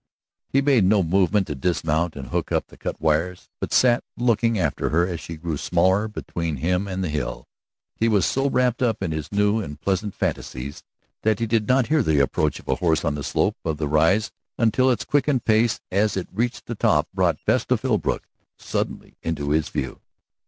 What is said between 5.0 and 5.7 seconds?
as she grew